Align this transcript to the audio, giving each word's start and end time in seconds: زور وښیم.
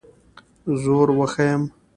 زور 0.81 1.07
وښیم. 1.17 1.61